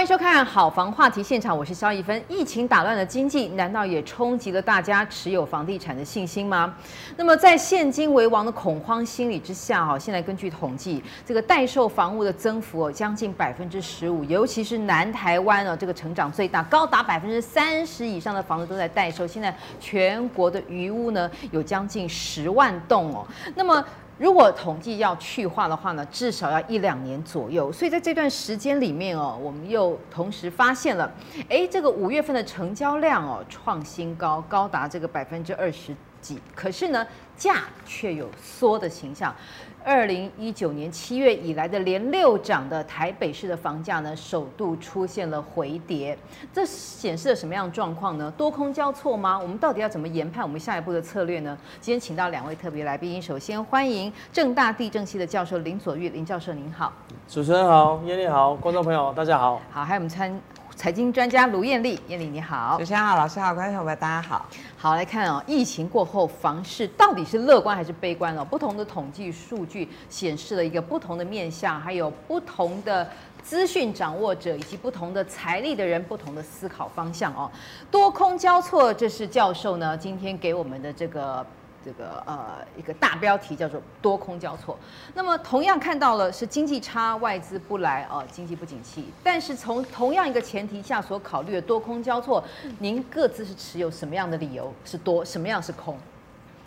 [0.00, 2.24] 欢迎收看《好房话题现场》，我是萧一芬。
[2.26, 6.74] 疫情打乱了经济，难道也冲击了大家持有房地产的信心吗？
[7.18, 19.26] 那么，在现金为王的恐慌心理之下，哈，现在根据统计，这个待售房屋的增幅哦，将近百分之十五，尤其是南台湾哦，这个成长最大，高达百分之三十以上的房子都在待售。
[19.26, 23.26] 现在全国的余屋呢，有将近十万栋哦。
[23.54, 23.84] 那么
[24.20, 27.72] 如果统计要去化的话呢，至少要一两年左右。
[27.72, 31.10] 所以在这段时间里面哦，我们又同时发现了，
[31.48, 36.38] 哎，这个五月份的成交量哦创新高，高达这个百分之二十几。
[36.54, 37.06] 可是呢，
[37.40, 39.34] 价却有缩的形象。
[39.82, 46.16] 二零一九年七月以来的连六涨的台北市的房价呢，首度出现了回跌，
[46.52, 48.30] 这显示了什么样的状况呢？
[48.36, 49.38] 多空交错吗？
[49.40, 51.56] 我们到底要怎么研判我们下一步的策略呢？
[51.80, 56.92] 今天请到两位特别来宾，首先欢迎正大地震系的教授林左玉，林教授您好。
[57.26, 59.58] 主持人好，叶丽好，观众朋友大家好。
[59.70, 60.38] 好，还有我们参。
[60.80, 64.46] 财经专家卢艳丽，艳丽你好，主持人好，老师好，观众朋友大家好。
[64.78, 68.42] 好，来看哦，疫情过后房市到底是乐观还是悲观哦？
[68.42, 73.06] 不同的统计数据显示了一个不同的面向，还有不同的
[73.42, 77.50] 资讯掌握者以及不同的财力的人，不同的思考方向哦。
[77.90, 81.44] 多空交错，这是教授呢今天给我们的这个。
[81.84, 84.78] 这个呃一个大标题叫做多空交错，
[85.14, 89.06] 那么同样看到了是经济差，外资不来哦，经济不景气。
[89.22, 92.44] 但是从同样一个前提下所考虑的多空交错，
[92.78, 95.96] 您各自是持有什么样的理由是多，什么样是空？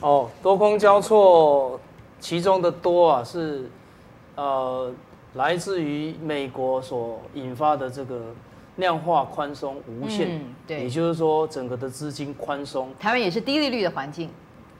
[0.01, 1.79] 哦，多空交错，
[2.19, 3.69] 其中的多啊是
[4.35, 4.91] 呃
[5.35, 8.33] 来自于美国所引发的这个
[8.77, 14.29] 量化宽松无限，嗯，对，也就是说整个的资金宽松，台湾也是低利率的环境。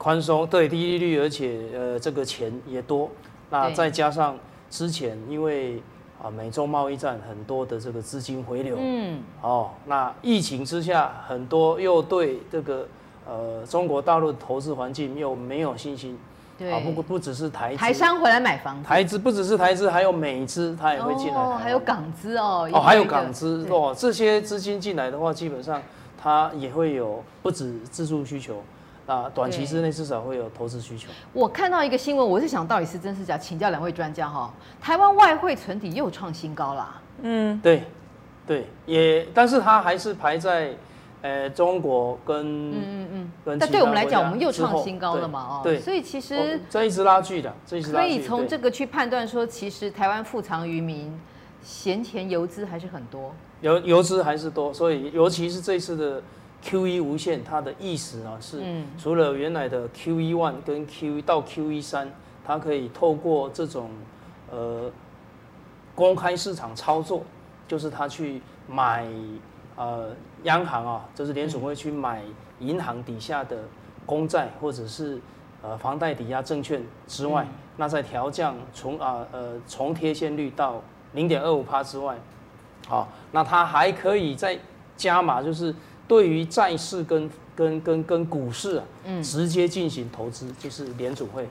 [0.04, 3.10] 宽松对低利率，而且呃这个钱也多，
[3.48, 4.36] 那再加上
[4.68, 5.82] 之前因为
[6.22, 12.86] 啊美中贸易战很多的这个资金回流，嗯，哦，那疫情之下很多又对这个
[13.26, 16.18] 呃中国大陆的投资环境又没有信心，
[16.58, 23.66] 对，啊不不只是台台商回来买房子，台资不只是台资，还有美资它也会进来，哦，还有港资哦，哦还有港资。
[23.70, 25.80] 哦，这些资金进来的话，基本上
[26.22, 28.62] 它也会有不止自住需求。
[29.06, 31.08] 啊，短期之内至少会有投资需求。
[31.32, 34.50] 我看到一个新闻，我是想到底是真是假，请教两位专家哈。
[34.80, 37.00] 台湾外汇存底又创新高啦。
[37.20, 37.84] 嗯，对，
[38.46, 40.72] 对，也，但是它还是排在，
[41.20, 48.08] 呃，中国跟嗯嗯嗯，跟但对我们来讲，我们又创新高了嘛，哦，对，所以其实这一直拉锯的，这一直拉锯。
[48.08, 51.12] 可以从这个去判断说，其实台湾富藏于民，
[51.62, 56.22] 闲钱游资还是很多，游游资还是多，所以尤其是这次的。
[56.64, 58.62] QE 无限，它的意思呢是，
[58.96, 62.10] 除了原来的 QE one 跟 QE 到 QE 三，
[62.42, 63.90] 它可以透过这种
[64.50, 64.90] 呃
[65.94, 67.22] 公开市场操作，
[67.68, 69.06] 就是他去买
[69.76, 70.08] 呃
[70.44, 72.22] 央行啊，就是联储会去买
[72.60, 73.58] 银行底下的
[74.06, 75.20] 公债或者是
[75.60, 77.46] 呃房贷抵押证券之外，
[77.76, 80.80] 那再调降从啊呃从贴现率到
[81.12, 82.16] 零点二五帕之外，
[82.88, 84.58] 好，那它还可以再
[84.96, 85.74] 加码，就是。
[86.06, 91.48] 对于债市跟跟跟跟股市啊，嗯，直接进行投资，就是联储会。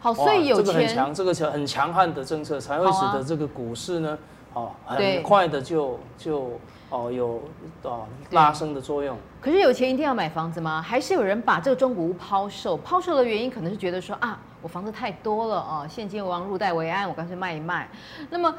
[0.00, 4.18] 好，所以有钱，这个很强，这个强很强悍的政策，才会使得这个股市呢，
[4.52, 7.42] 哦，很快的就就哦有
[7.82, 9.16] 哦拉升的作用。
[9.40, 10.80] 可是有钱一定要买房子吗？
[10.80, 12.76] 还是有人把这个中古屋抛售？
[12.76, 17.88] 抛售的原因可能是觉得说啊，我房子太多了啊，现金为王，入袋为安，我干脆卖一卖。
[18.30, 18.54] 那么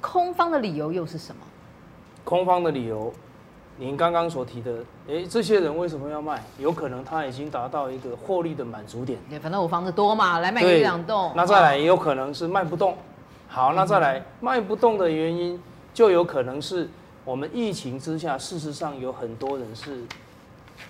[0.00, 1.40] 空方的理由又是什么？
[2.24, 3.12] 空方的理由。
[3.78, 4.76] 您刚刚所提的，
[5.08, 6.40] 哎，这些人为什么要卖？
[6.58, 9.18] 有可能他已经达到一个获利的满足点。
[9.28, 11.32] 对，反正我房子多嘛，来卖一两栋。
[11.34, 12.96] 那再来也有可能是卖不动。
[13.48, 15.60] 好，那再来卖不动的原因，
[15.94, 16.88] 就有可能是
[17.24, 20.04] 我们疫情之下，事实上有很多人是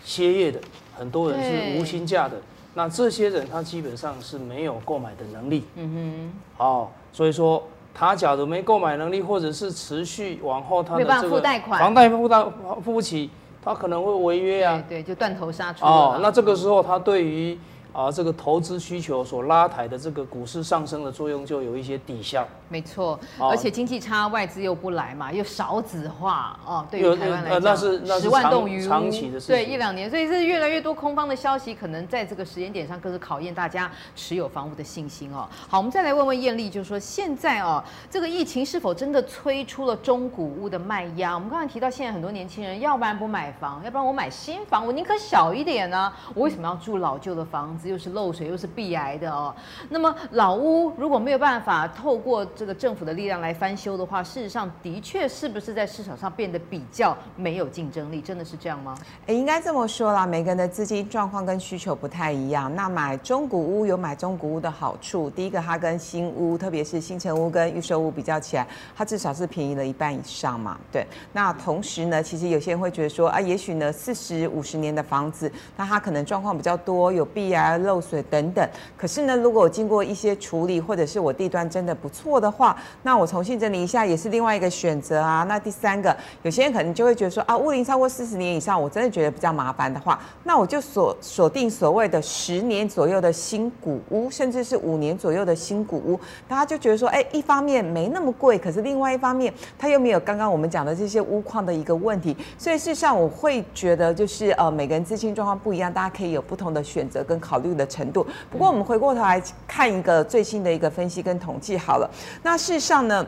[0.05, 0.61] 歇业的，
[0.95, 2.37] 很多人是无薪假的。
[2.75, 5.65] 那这些人他基本上是没有购买的能力。
[5.77, 6.33] 嗯哼。
[6.59, 7.63] 好，所以说。
[7.95, 11.41] 他假如没购买能力，或者是持续往后他的这个
[11.79, 12.51] 房贷付到
[12.85, 13.31] 付不起，
[13.63, 14.83] 他可能会违约啊。
[14.89, 15.85] 对，对，就断头杀出。
[15.85, 17.59] 哦，那这个时候他对于。
[17.93, 22.43] 啊，这个投资需求所拉抬的这个股市上升的作用就有一些抵消。
[22.73, 26.87] 没错，而且经济差，外资又不来嘛，又少子化哦。
[26.91, 29.49] 对于台湾来讲，那是那是十万栋余屋，长期的事。
[29.49, 35.47] 对，一两年，所以是越来越多空方的消息，可能在这个时间点上更是考验大家持有房屋的信心哦。
[35.69, 41.35] 好，我们再来问问艳丽，就是说现在哦，这个疫情是否真的催出了中古屋的卖压？
[41.35, 47.91] 我们刚才提到，现在很多年轻人，要不然不买房，要不然我买新房，我宁可小一点呢、啊，我为什么要住老旧的房子？
[47.91, 49.55] 又是漏水又是壁癌的哦。
[49.91, 58.21] 那么老屋如果没有办法透过这个政府的力量来翻修的话，事实上的确是不是在市场上变得比较没有竞争力？
[58.21, 58.97] 真的是这样吗？
[59.27, 62.73] 哎，应该这么说啦，每个人的资金状况跟需求不太一样。
[62.77, 70.79] 那买中古屋有买中古屋的好处，第一个它跟新屋，特别是新城屋跟预售屋比较起来，它至少是便宜了一半以上嘛。
[70.93, 78.65] 对，那同时呢，其实有些人会觉得说啊，也许呢四十五十年的房子，那它可能状况比较多，有壁啊、漏水等等。
[78.97, 85.45] 可是呢，如果经过一些处理，或者是我地段真的不错的话，那我重新整理一下也是另外一个选择啊。
[85.49, 96.21] 那第三个，有些人可能就会觉得说啊，屋龄超过四十年以上，我真的觉得比较麻烦的话，那我就锁锁定所谓的十年左右的新古屋，甚至是五年左右的新古屋。
[96.47, 102.37] 大家就觉得说，哎，一方面没那么贵，可是另外一方面，它又没有刚刚我们讲的这些屋况的一个问题。
[102.59, 108.27] 所以事实上，我会觉得就是呃，每个人资金状况不一样，大家可以有不同的选择跟考虑的程度。
[108.51, 112.11] 不过我们回过头来看一个最新的一个分析跟统计好了，
[112.43, 113.27] 那事实上呢，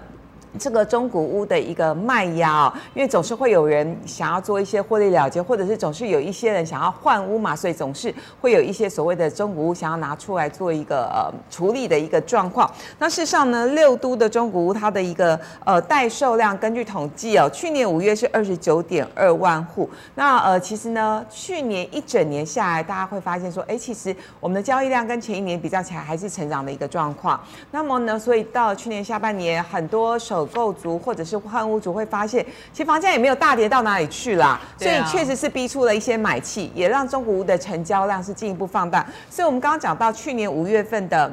[0.58, 12.70] 这个中古屋的一个卖压哦，因为总是会有人想要做一些获利了结，或者是总是有一些人想要换屋嘛，所以总是会有一些所谓的中古屋想要拿出来做一个呃处理的一个状况。
[12.98, 19.88] 那事实上呢，六都的中古屋它的一个呃待售量，根据统计哦，去年五月是二十九点二万户。
[20.14, 27.40] 那呃其实呢，去年一整年下来，大家会发现说，哎，其实我们的交易量跟前一年比较起来，还是成长的一个状况。
[27.70, 39.06] 那么呢，所以到去年下半年，很多手购族或者是换屋族会发现，其实房价也没有大跌到哪里去啦，所以确实是逼出了一些买气，也让中古屋的成交量是进一步放大。
[39.30, 41.32] 所以我们刚刚讲到去年五月份的。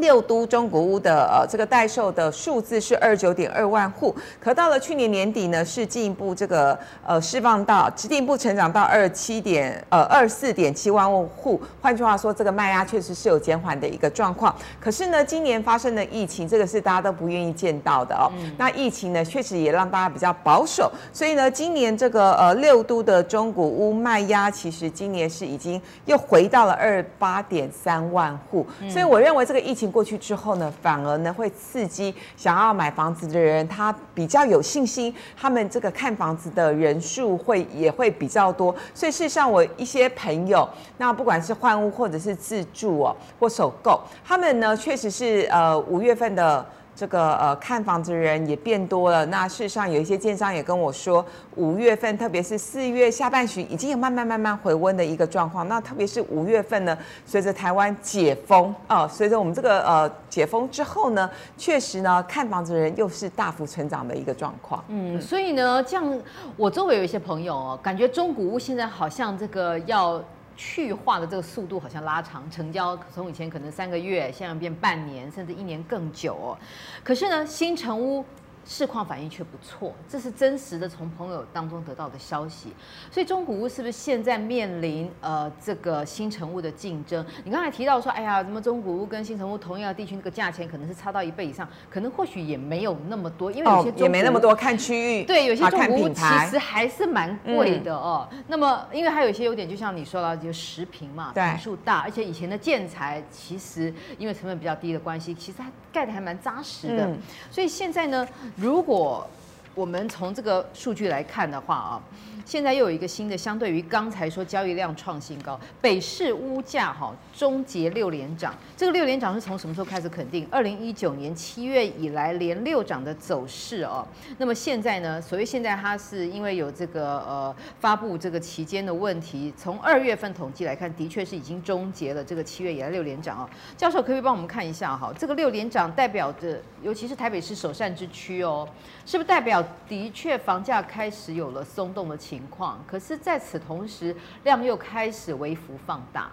[0.00, 11.60] 六都中古屋的呃这个代售的数字是二十九点二万户，可到了去年年底呢，是进一步这个呃释放到进一步成长到二十七点呃二十四点七万户。
[11.80, 14.54] 换句话说，这个卖压确实是有减缓的一个状况。
[14.78, 18.30] 可是呢，今年发生的疫情，这个是大家都不愿意见到的哦。
[18.38, 28.66] 嗯、那疫情呢，确实也让大家比较保守，所以呢，今年这个呃六都的中古屋卖压，其实今年是已经又回到了二十八点三万户。
[28.80, 29.85] 嗯、所以我认为这个疫情。
[29.90, 38.74] 过去之后呢，反而呢会刺激想要买房子的人，他比较有信心，他们这个看房子的人数会也会比较多。
[38.94, 40.68] 所以事实上，我一些朋友，
[40.98, 46.64] 那不管是换屋或者是自住哦，或首购，他们呢确实是呃五月份的。
[46.96, 49.26] 这个呃，看房子的人也变多了。
[49.26, 51.24] 那事实上，有一些建商也跟我说，
[51.56, 55.68] 五月份，特别是四月下半旬，已经有慢慢慢慢回温的一个状况。
[55.68, 56.96] 那特别是五月份呢，
[57.26, 64.82] 随着台湾解封啊、呃，随着我们这个呃解封之后呢，确实呢，看房子的人又是大幅成长的一个状况。
[64.88, 66.18] 嗯，所以呢，这样
[66.56, 70.18] 我周围有一些朋友哦，感觉中古屋现在好像这个要。
[70.56, 76.56] 去化的这个速度好像拉长，成交从以前可能三个月，现在变半年，甚至一年更久。
[77.04, 78.24] 可是呢，新成屋。
[78.68, 82.72] 市况反应却不错，这是真实的从朋友当中得到的消息。
[83.12, 87.24] 所以中古屋是不是现在面临呃这个新成屋的竞争？
[87.44, 96.20] 你刚才提到说，哎呀，什么中古屋跟新成屋同样的地区，那个价钱可能是差到一倍以上，可能或许也没有那么多，因为有些哦、也没那么多看区域，对，有些中古屋其
[96.50, 98.28] 实还是蛮贵的哦。
[98.32, 107.06] 嗯、那么因为还有一些优点，就像你说到，就十平嘛，坪数大，而且以前的建材其实因为成本比较低的关系，其实它盖的还蛮扎实的。
[107.06, 107.16] 嗯、
[107.48, 108.26] 所以现在呢。
[108.56, 109.28] 如果
[109.76, 112.02] 我们从这个数据来看的话啊。
[112.46, 118.54] 现在又有一个新的，相对于刚才说交易量创新高，北市屋价哈终结六连涨。
[118.76, 120.46] 这个六连涨是从什么时候开始肯定？
[120.48, 124.06] 二零一九年七月以来连六涨的走势哦。
[124.38, 125.20] 那么现在呢？
[125.20, 133.50] 所谓现在它是因为有这个呃发布这个期间的问题，从二月份统计来看，的确是已经终结了这个七月以来六连涨哦。
[133.76, 135.12] 教授可不可以帮我们看一下哈？
[135.18, 138.68] 这个六连涨代表着，尤其是台北市首善之区哦，
[139.04, 142.82] 是不是代表的确房价开始有了松动的情况？
[142.86, 146.30] 可是在此同时，量又开始微幅放大。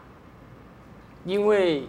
[1.26, 1.88] 因为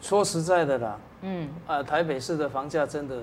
[0.00, 3.22] 说实在的啦，嗯，呃，台北市的房价真的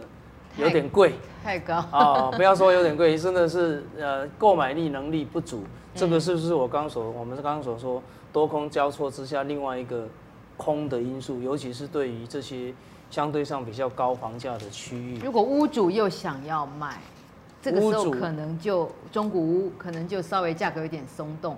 [0.57, 2.31] 有点贵，太高啊！
[2.31, 5.63] 不要说有点贵，真的是呃，购买力能力不足。
[5.93, 8.01] 这个是不是我刚所我们刚刚所说
[8.33, 10.07] 多空交错之下另外一个
[10.57, 11.41] 空的因素？
[11.41, 12.73] 尤其是对于这些
[13.11, 16.97] 相对上比较高房价的区域，如果屋主又想要卖。
[17.63, 21.55] 这个时候可能就中古屋可能就稍微价格有点松动，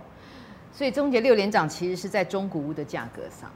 [0.74, 3.50] 所以终结六连涨其实是在中古屋的价格上，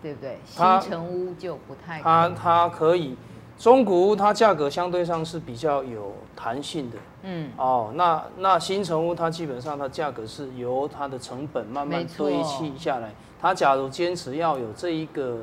[0.00, 0.38] 对不对？
[0.46, 3.14] 新城屋就不太它它可以，
[3.58, 15.40] 中古屋它价格相对上是比较有弹性的，嗯哦，那那新城屋它基本上它价格是由它的成本慢慢堆砌下来，它假如坚持要有这一个。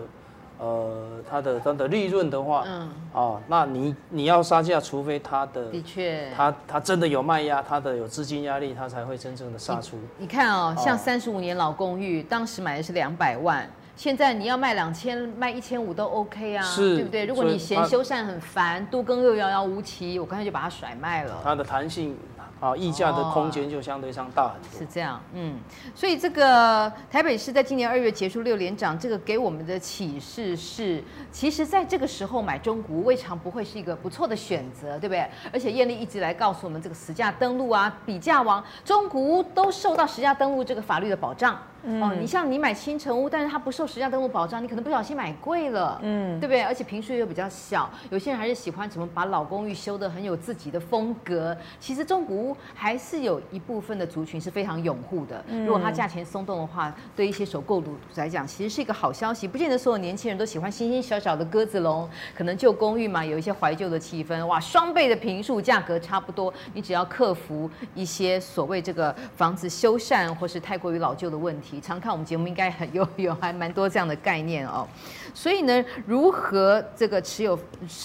[0.59, 9.97] 呃，它的它的利润的话，嗯，哦，那你你要杀价，除非它的的确，它它真的有卖压，它的有资金压力，它才会真正的杀出。
[10.17, 17.25] 你，你看哦，像三十五年老公寓，哦，当时买的是两百万，现在你要卖两千，卖一千五都 OK 啊，是，对不对？
[17.25, 21.39] 如果你嫌修缮很烦，都更又遥遥无期，我干脆就把它甩卖了。
[21.43, 22.17] 它的弹性。
[22.59, 24.79] 啊，溢价的空间就相对上大很多。
[24.79, 25.59] 是这样，嗯，
[25.93, 35.29] 所以这个台北市在今年二月结束六连涨，这个给我们的启示是，其实在这个时候买中股未尝不会是一个不错的选择，对不对？
[35.53, 41.57] 而且艳丽一直来告诉我们，这个实价登录啊、比价王、中股都受到实价登录这个法律的保障。
[41.83, 46.61] 嗯、哦，你像你买新成屋，但是它不受实价登录保障，你可能不小心买贵了，嗯，对不对？
[46.63, 51.55] 而且平数又比较小，有些人还是喜欢怎么把老公寓修得很有自己的风格。
[51.79, 55.43] 其实中古屋还是有一部分的族群是非常拥护的。
[55.47, 59.47] 嗯、如果它价钱松动的话，对一些首购族来讲，其实是一个好消息。
[59.47, 64.45] 不见得所有年轻人都喜欢新新小小的鸽子笼，可能旧公寓嘛，有一些怀旧的气氛。
[64.45, 71.66] 哇，双倍的平数，价格差不多，你只要克服一些所谓这个房子修缮或是太过于老旧的问题。
[71.81, 74.87] 常看我们节目，应该很 有有还蛮多这样的概念哦。
[75.33, 77.57] 所以呢，如何这个持有，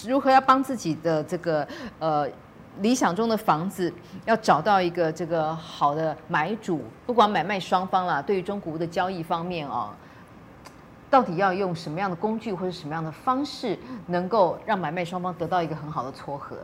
[0.07, 1.67] 如何要帮自己的这个
[1.99, 2.29] 呃
[2.81, 3.93] 理想中的房子，
[4.25, 9.91] 要找到一个这个好的买主，不管买卖双方啦，对于中古屋的交易方面哦，
[11.11, 16.57] 到底要用什么样的工具或者什么样的方式，能够让买卖双方得到一个很好的撮合？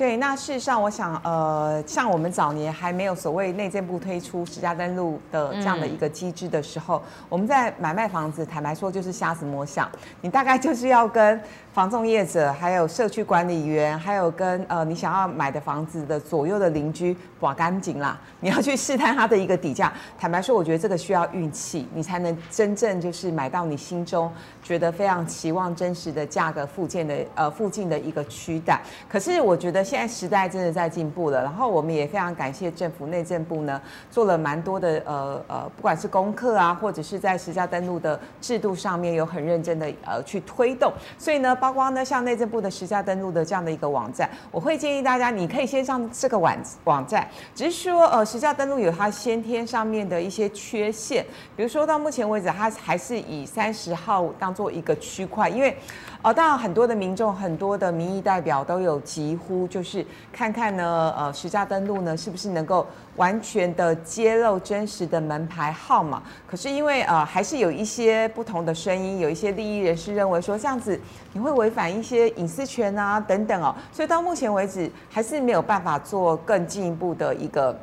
[0.00, 9.86] 对，那事实上，我想，呃，像我们早年还没有所谓内政部推出实价登录的这样的一个机制的时候，嗯、我们在买卖房子，坦白说就是瞎子摸象，
[10.22, 11.38] 你大概就是要跟
[11.74, 19.92] 房仲业者，还有社区管理员，还有跟呃你想要买的房子的左右的邻居把干净啦，你要去试探他的一个底价。
[20.18, 28.80] 坦白说，我觉得这个需要运气，你才能真正就是买到你心中觉得非常期望真实的价格附近的呃附近的一个区带。
[29.06, 41.50] 可是我觉得现在时代真的在进步了，然后我们也非常感谢政府内政部呢做了蛮多的呃呃不管是功课啊，或者是在实价登录的制度上面有很认真的呃去推动，所以呢。
[41.60, 47.28] 包括呢，像内政部的实价登录的这样的一个网站，我会建议大家，你可以先上这个网网站。
[47.54, 55.76] 只是说，呃，实价登录有它先天上面的一些缺陷，比如说到目前为止，它还是以三十号当做一个区块，因为。
[56.22, 66.22] 呃，当然很多的民众、很多的民意代表都有疾呼，就就是看看呢，呃，实价登录呢是不是能够完全的揭露真实的门牌号码？
[66.46, 71.00] 可是因为呃，还是有一些不同的声音，有一些利益人士认为说这样子
[71.32, 77.74] 你会违反一些隐私权啊等等哦，所以到目前为止还是没有办法做更进一步的一个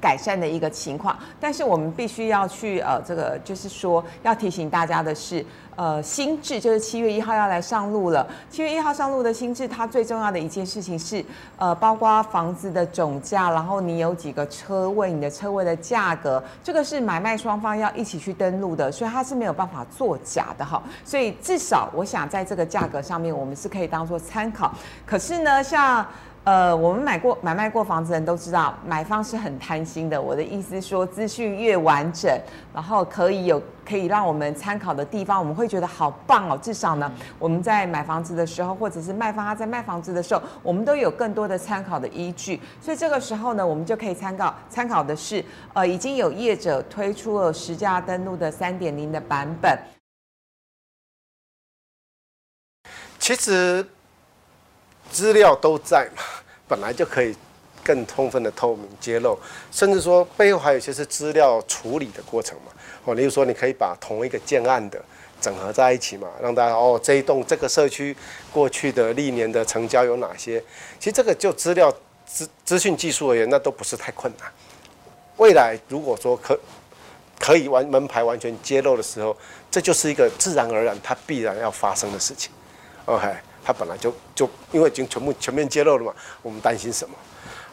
[0.00, 1.16] 改善的一个情况。
[1.40, 5.44] 但是我们必须要去呃，这个就是说要提醒大家的是。
[5.74, 8.28] 呃，新制就是七月一号要来上路了。
[8.50, 11.24] 七月一号上路的新制，它最重要的一件事情是，
[11.56, 20.80] 呃，包括房子的总价，然后你有几个车位，你的车位的价格，这个是买卖双方要一起去登录的，所以它是没有办法作假的哈。
[21.06, 24.74] 所以至少我想在这个价格上面，我们是可以当做参考。
[25.06, 26.06] 可是呢，像。
[26.44, 30.20] 呃，我们买过买卖过房子的人都知道，买方是很贪心的。
[30.20, 32.28] 我的意思是说，资讯越完整，
[32.74, 36.58] 然后可以有可以让我们参考的地方，我们会觉得好棒哦。
[36.60, 42.60] 至少呢，我们在买房子的时候，或者是卖方他在卖房子的时候，我们都有更多的参考的依据。
[42.80, 45.44] 所以这个时候呢，我们就可以参考参考的是，
[45.74, 49.78] 呃，已经有业者推出了实价登录的三点零的版本。
[53.20, 53.86] 其实。
[55.12, 56.22] 资料都在嘛，
[56.66, 57.36] 本来就可以
[57.84, 59.38] 更充分的透明揭露，
[59.70, 62.72] 甚至说背后还有一些是资料处理的过程嘛。
[63.04, 65.02] 哦，例如说你可以把同一个建案的
[65.40, 68.16] 整合在一起嘛，让大家哦，这一栋这个社区
[68.52, 70.62] 过去的历年的成交有哪些？
[71.00, 71.92] 其实这个就资料
[72.24, 74.48] 资资讯技术而言，那都不是太困难。
[75.38, 76.58] 未来如果说可
[77.40, 79.36] 可以完门牌完全揭露的时候，
[79.68, 82.52] 这就是一个自然而然它必然要发生的事情。
[83.06, 83.34] OK。
[83.64, 87.14] 它本来就就因为已经全部全面揭露了嘛，我们担心什么？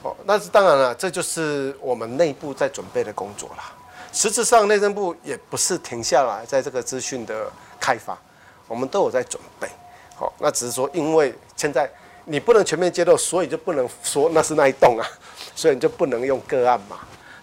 [0.01, 3.73] 哦，那是当然了，这就是我们内部在准备的工作啦。
[4.13, 8.17] 实质上，内政部也不是停下来在这个资讯的开发，
[8.65, 9.67] 我们都有在准备。
[10.15, 11.91] 好，那只是说，因为现在
[12.23, 15.05] 你不能全面揭露，所以就不能说那是那一栋啊，
[15.53, 16.99] 所以你就不能用个案嘛。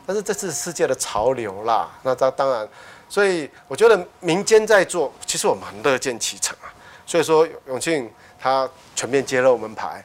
[0.07, 2.67] 但是这是世界的潮流啦，那当当然，
[3.07, 6.73] 所以我觉得民间在做，其实我们很乐见其成啊。
[7.05, 8.11] 所以说，永庆。
[8.39, 10.05] 他全面揭露门牌，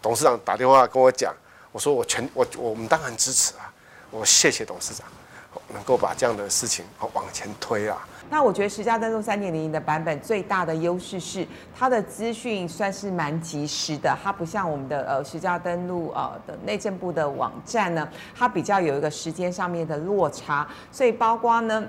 [0.00, 1.34] 董事长打电话跟我讲，
[1.72, 3.72] 我说我全我我们当然支持啊，
[4.10, 5.06] 我谢谢董事长，
[5.74, 8.06] 能够把这样的事情往前推啊。
[8.28, 11.46] 那我觉得实价登录三点零的版本最大的优势是
[11.78, 21.86] 它的资讯算是蛮及时的，它不像我们的呃实价登录呃的内政部的网站呢，它比较有一个时间上面的落差，所以包括呢。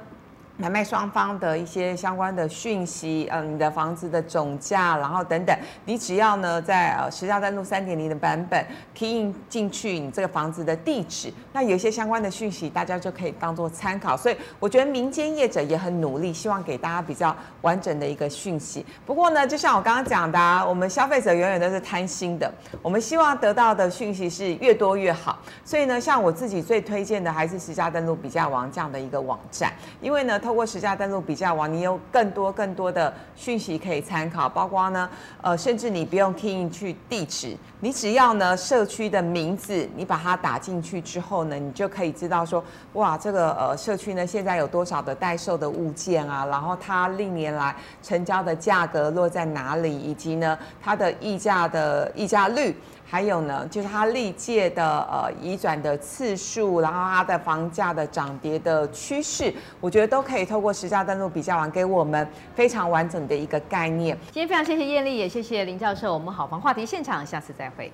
[0.59, 14.17] 买卖双方的一些相关的讯息，嗯，你的房子的总价，然后等等，你只要呢在呃实价登录三点零的版本 key in 进去你这个房子的地址，那有一些相关的讯息，大家就可以当做参考。
[14.17, 18.83] 所以我觉得民间业者也很努力，希望给大家比较完整的一个讯息。
[19.05, 25.37] 不过呢，就像我刚刚讲的啊，我们消费者永远都是贪心的，我们希望得到的讯息是越多越好。
[25.63, 29.71] 所以呢，像我自己最推荐的还是实价登录比价王这样的一个网站，
[30.01, 30.41] 因为呢。
[30.47, 35.09] 透过实价登录比价网，你有更多更多的讯息可以参考，包括呢，
[35.41, 42.63] 呃，甚至你不用 key 进去地址，你只要呢社区的名字，你把它打进去之后呢，你就可以知道说，
[42.93, 52.73] 哇，这个呃社区呢现在有多少的待售的物件啊，然后它历年来成交的价格落在哪里，以及呢它的溢价的溢价率。
[53.09, 64.15] 还有呢，就是它历届的呃移转的次数，然后它的房价的涨跌的趋势，我觉得都可以可以透过实价登录比较网给我们非常完整的一个概念。
[64.25, 66.13] 今天非常谢谢艳丽，也谢谢林教授。
[66.13, 67.91] 我们好房话题现场，下次再会。